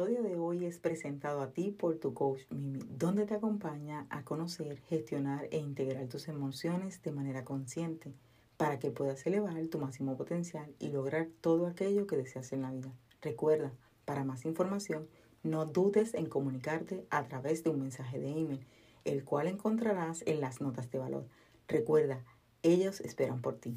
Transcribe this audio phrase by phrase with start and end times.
[0.00, 4.24] episodio de hoy es presentado a ti por tu coach Mimi, donde te acompaña a
[4.24, 8.14] conocer, gestionar e integrar tus emociones de manera consciente
[8.56, 12.70] para que puedas elevar tu máximo potencial y lograr todo aquello que deseas en la
[12.70, 12.90] vida.
[13.20, 13.72] Recuerda,
[14.06, 15.06] para más información,
[15.42, 18.66] no dudes en comunicarte a través de un mensaje de email,
[19.04, 21.26] el cual encontrarás en las notas de valor.
[21.68, 22.24] Recuerda,
[22.62, 23.76] ellos esperan por ti.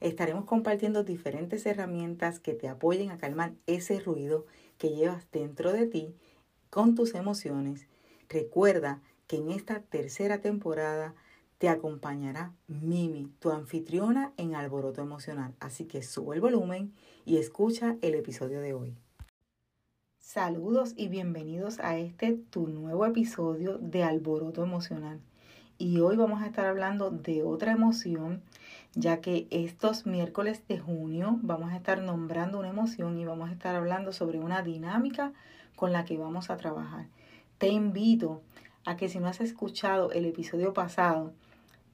[0.00, 4.46] Estaremos compartiendo diferentes herramientas que te apoyen a calmar ese ruido
[4.78, 6.14] que llevas dentro de ti
[6.70, 7.86] con tus emociones.
[8.30, 11.14] Recuerda que en esta tercera temporada
[11.58, 15.54] te acompañará Mimi, tu anfitriona en Alboroto Emocional.
[15.60, 16.94] Así que sube el volumen
[17.26, 18.96] y escucha el episodio de hoy.
[20.18, 25.20] Saludos y bienvenidos a este tu nuevo episodio de Alboroto Emocional.
[25.76, 28.42] Y hoy vamos a estar hablando de otra emoción
[28.94, 33.52] ya que estos miércoles de junio vamos a estar nombrando una emoción y vamos a
[33.52, 35.32] estar hablando sobre una dinámica
[35.76, 37.06] con la que vamos a trabajar.
[37.58, 38.42] Te invito
[38.84, 41.32] a que si no has escuchado el episodio pasado,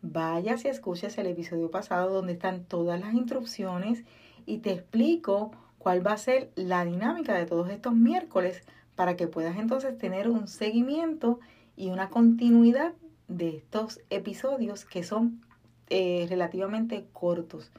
[0.02, 4.05] vayas y escuches el episodio pasado donde están todas las instrucciones
[4.47, 8.62] y te explico cuál va a ser la dinámica de todos estos miércoles
[8.94, 11.41] para que puedas entonces tener un seguimiento
[11.77, 12.94] y una continuidad
[13.28, 15.45] de estos episodios que son
[15.91, 17.70] eh, relativamente cortos.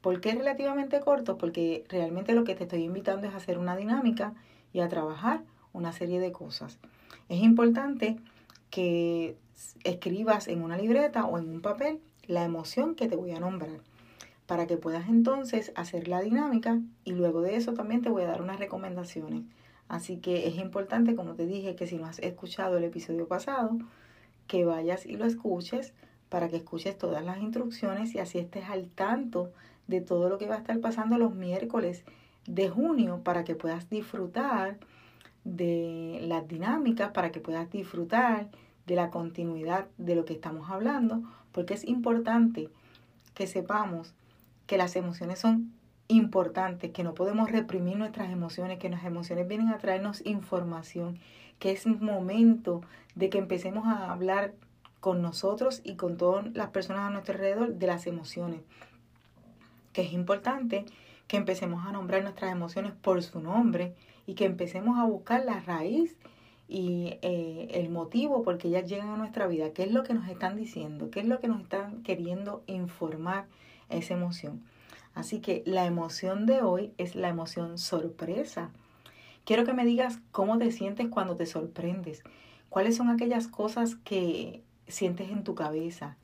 [0.00, 1.36] ¿Por qué relativamente cortos?
[1.38, 4.34] Porque realmente lo que te estoy invitando es a hacer una dinámica
[4.72, 5.42] y a trabajar
[5.72, 6.78] una serie de cosas.
[7.28, 8.16] Es importante
[8.70, 9.36] que
[9.84, 13.80] escribas en una libreta o en un papel la emoción que te voy a nombrar
[14.46, 18.26] para que puedas entonces hacer la dinámica y luego de eso también te voy a
[18.26, 19.42] dar unas recomendaciones.
[19.88, 23.78] Así que es importante, como te dije, que si no has escuchado el episodio pasado,
[24.46, 25.94] que vayas y lo escuches
[26.34, 29.52] para que escuches todas las instrucciones y así estés al tanto
[29.86, 32.02] de todo lo que va a estar pasando los miércoles
[32.44, 34.78] de junio para que puedas disfrutar
[35.44, 38.48] de las dinámicas, para que puedas disfrutar
[38.84, 41.22] de la continuidad de lo que estamos hablando,
[41.52, 42.68] porque es importante
[43.34, 44.12] que sepamos
[44.66, 45.72] que las emociones son
[46.08, 51.16] importantes, que no podemos reprimir nuestras emociones, que las emociones vienen a traernos información,
[51.60, 52.80] que es momento
[53.14, 54.52] de que empecemos a hablar
[55.04, 58.62] con nosotros y con todas las personas a nuestro alrededor de las emociones.
[59.92, 60.86] Que es importante
[61.28, 63.94] que empecemos a nombrar nuestras emociones por su nombre
[64.26, 66.16] y que empecemos a buscar la raíz
[66.68, 69.74] y eh, el motivo por qué ellas llegan a nuestra vida.
[69.74, 71.10] ¿Qué es lo que nos están diciendo?
[71.10, 73.44] ¿Qué es lo que nos están queriendo informar
[73.90, 74.62] esa emoción?
[75.14, 78.70] Así que la emoción de hoy es la emoción sorpresa.
[79.44, 82.22] Quiero que me digas cómo te sientes cuando te sorprendes.
[82.70, 86.16] ¿Cuáles son aquellas cosas que sientes en tu cabeza?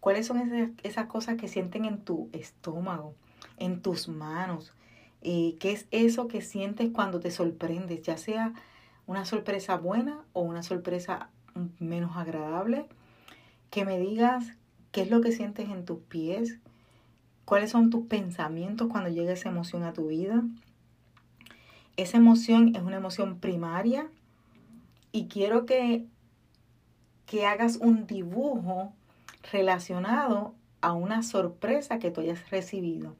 [0.00, 3.14] ¿Cuáles son esas, cosas que sienten en tu estómago,
[3.58, 4.72] en tus manos?
[5.20, 8.02] Eh, ¿Qué es eso que sientes cuando te sorprendes?
[8.02, 8.54] Ya sea
[9.06, 11.28] una sorpresa buena o una sorpresa
[11.78, 12.86] menos agradable.
[13.68, 14.56] Que me digas
[14.90, 16.58] qué es lo que sientes en tus pies.
[17.44, 20.42] ¿Cuáles son tus pensamientos cuando llega esa emoción a tu vida?
[21.96, 24.08] Esa emoción es una emoción primaria
[25.12, 26.06] y quiero que
[27.30, 28.92] que hagas un dibujo
[29.52, 33.14] relacionado a una sorpresa que tú hayas recibido.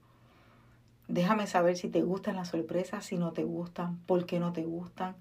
[1.07, 4.65] Déjame saber si te gustan las sorpresas, si no te gustan, por qué no te
[4.65, 5.15] gustan.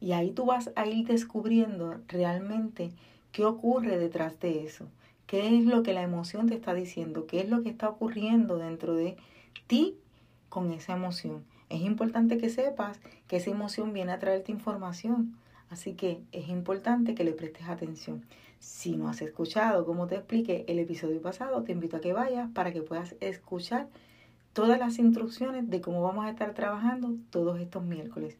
[0.00, 2.90] Y ahí tú vas a ir descubriendo realmente
[3.30, 4.88] qué ocurre detrás de eso.
[5.28, 7.28] ¿Qué es lo que la emoción te está diciendo?
[7.28, 9.16] ¿Qué es lo que está ocurriendo dentro de
[9.68, 9.96] ti
[10.48, 11.44] con esa emoción?
[11.68, 12.98] Es importante que sepas
[13.28, 15.36] que esa emoción viene a traerte información.
[15.74, 18.24] Así que es importante que le prestes atención.
[18.60, 22.48] Si no has escuchado, como te expliqué el episodio pasado, te invito a que vayas
[22.52, 23.88] para que puedas escuchar
[24.52, 28.36] todas las instrucciones de cómo vamos a estar trabajando todos estos miércoles.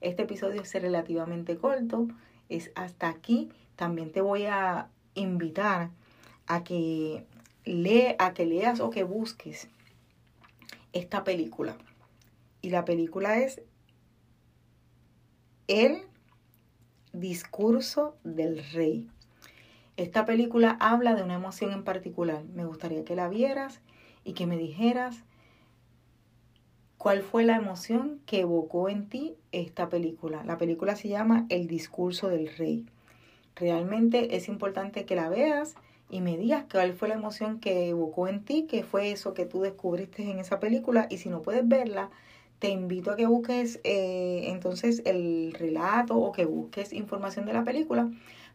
[0.00, 2.08] Este episodio es relativamente corto,
[2.48, 3.48] es hasta aquí.
[3.76, 5.90] También te voy a invitar
[6.48, 7.24] a que,
[7.64, 9.68] le, a que leas o que busques
[10.92, 11.76] esta película.
[12.60, 13.62] Y la película es
[15.68, 16.10] El
[17.12, 19.08] Discurso del Rey.
[19.96, 22.44] Esta película habla de una emoción en particular.
[22.54, 23.80] Me gustaría que la vieras
[24.24, 25.24] y que me dijeras
[27.02, 30.44] ¿Cuál fue la emoción que evocó en ti esta película?
[30.44, 32.86] La película se llama El discurso del rey.
[33.56, 35.74] Realmente es importante que la veas
[36.08, 39.46] y me digas cuál fue la emoción que evocó en ti, qué fue eso que
[39.46, 42.08] tú descubriste en esa película y si no puedes verla,
[42.62, 47.64] te invito a que busques eh, entonces el relato o que busques información de la
[47.64, 48.08] película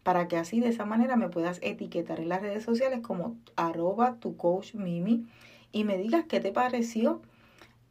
[0.04, 4.15] para que así de esa manera me puedas etiquetar en las redes sociales como arroba
[4.21, 5.27] tu coach mimi
[5.74, 7.21] y me digas qué te pareció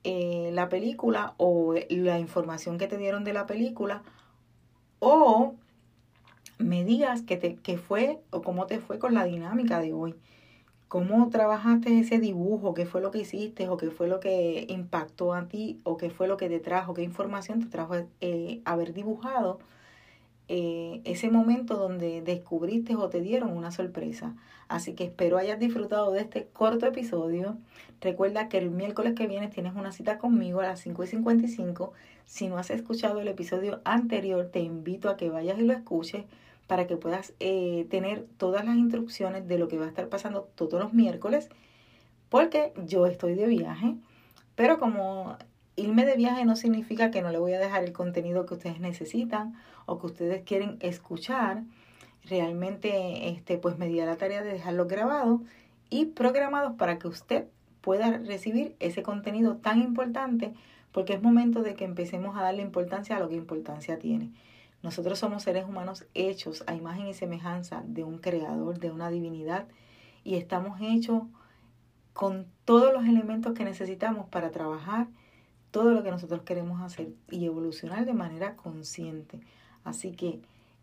[0.05, 4.03] eh, la película o la información que te dieron de la película
[5.01, 5.55] o
[6.57, 10.15] me digas qué, te, qué fue o cómo te fue con la dinámica de hoy.
[10.89, 12.73] ¿Cómo trabajaste ese dibujo?
[12.73, 13.69] ¿Qué fue lo que hiciste?
[13.69, 15.81] ¿O qué fue lo que impactó a ti?
[15.83, 16.95] ¿O qué fue lo que te trajo?
[16.95, 19.59] ¿Qué información te trajo eh, haber dibujado
[20.47, 24.37] eh, ese momento donde descubriste o te dieron una sorpresa?
[24.69, 27.59] Así que espero hayas disfrutado de este corto episodio.
[28.01, 31.93] Recuerda que el miércoles que viene tienes una cita conmigo a las 5 y 55.
[32.27, 36.27] Si no has escuchado el episodio anterior, te invito a que vayas y lo escuches
[36.67, 40.49] para que puedas eh, tener todas las instrucciones de lo que va a estar pasando
[40.55, 41.49] todos los miércoles,
[42.29, 43.95] porque yo estoy de viaje,
[44.55, 45.37] pero como
[45.77, 48.81] irme de viaje no significa que no le voy a dejar el contenido que ustedes
[48.81, 49.55] necesitan
[49.85, 51.63] o que ustedes quieren escuchar,
[52.25, 55.43] realmente este, pues me di a la tarea de dejarlo grabado
[55.91, 57.47] y programados para que usted
[57.81, 60.53] pueda recibir ese contenido tan importante
[60.91, 64.33] porque es momento de que empecemos a darle importancia a lo que importancia tiene.
[64.87, 69.67] Nosotros somos seres humanos hechos a imagen y semejanza de un creador, de una divinidad,
[70.23, 71.25] y estamos hechos
[72.13, 75.09] con todos los elementos que necesitamos para trabajar
[75.73, 79.41] todo lo que nosotros queremos hacer y evolucionar de manera consciente.
[79.83, 80.39] Así que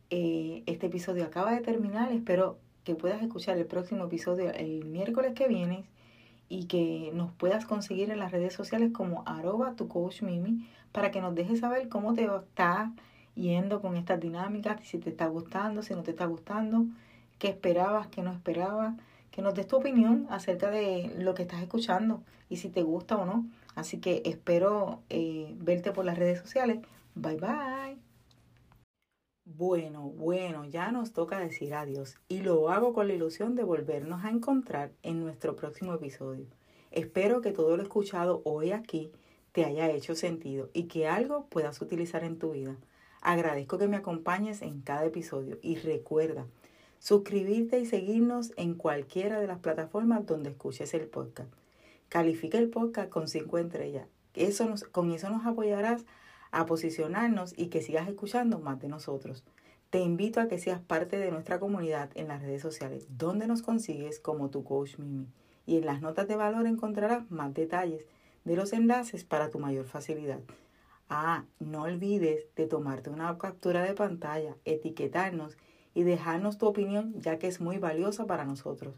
[0.09, 5.31] eh, este episodio acaba de terminar, espero que puedas escuchar el próximo episodio el miércoles
[5.33, 5.85] que viene
[6.49, 11.09] y que nos puedas conseguir en las redes sociales como arroba tu coach mimi para
[11.09, 12.91] que nos dejes saber cómo te está
[13.35, 16.85] yendo con estas dinámicas, si te está gustando, si no te está gustando,
[17.39, 18.95] qué esperabas, qué no esperabas,
[19.31, 23.17] que nos des tu opinión acerca de lo que estás escuchando y si te gusta
[23.17, 23.45] o no.
[23.75, 26.79] Así que espero eh, verte por las redes sociales.
[27.15, 27.97] Bye bye.
[29.45, 34.23] Bueno, bueno, ya nos toca decir adiós y lo hago con la ilusión de volvernos
[34.23, 36.45] a encontrar en nuestro próximo episodio.
[36.91, 39.11] Espero que todo lo escuchado hoy aquí
[39.51, 42.77] te haya hecho sentido y que algo puedas utilizar en tu vida.
[43.25, 46.45] Agradezco que me acompañes en cada episodio y recuerda
[46.99, 51.49] suscribirte y seguirnos en cualquiera de las plataformas donde escuches el podcast.
[52.09, 54.09] Califica el podcast con 5 estrellas.
[54.33, 56.03] Eso con eso nos apoyarás
[56.51, 59.45] a posicionarnos y que sigas escuchando más de nosotros.
[59.89, 63.61] Te invito a que seas parte de nuestra comunidad en las redes sociales, donde nos
[63.61, 65.27] consigues como tu coach Mimi.
[65.65, 68.05] Y en las notas de valor encontrarás más detalles
[68.43, 70.41] de los enlaces para tu mayor facilidad.
[71.15, 75.59] Ah, no olvides de tomarte una captura de pantalla, etiquetarnos
[75.93, 78.95] y dejarnos tu opinión ya que es muy valiosa para nosotros.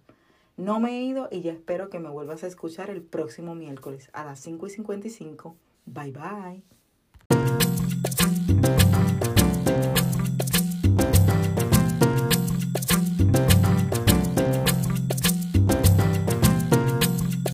[0.56, 4.09] No me he ido y ya espero que me vuelvas a escuchar el próximo miércoles
[4.13, 5.57] a las 5 y 55.
[5.85, 7.64] Bye bye.